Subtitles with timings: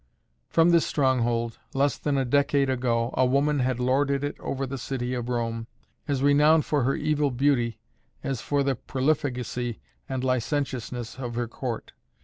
[0.49, 4.79] From this stronghold, less than a decade ago, a woman had lorded it over the
[4.79, 5.67] city of Rome,
[6.07, 7.77] as renowned for her evil beauty
[8.23, 9.79] as for the profligacy
[10.09, 11.91] and licentiousness of her court.